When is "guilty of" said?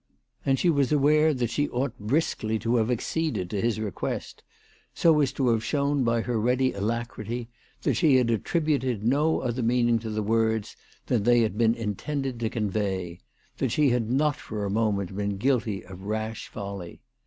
15.37-16.01